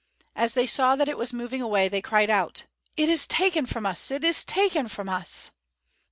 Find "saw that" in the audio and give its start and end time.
0.65-1.07